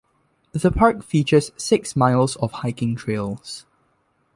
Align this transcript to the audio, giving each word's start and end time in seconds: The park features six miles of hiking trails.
The 0.53 0.71
park 0.71 1.03
features 1.03 1.51
six 1.57 1.95
miles 1.95 2.35
of 2.37 2.51
hiking 2.53 2.95
trails. 2.95 3.67